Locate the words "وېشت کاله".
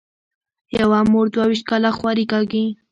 1.47-1.89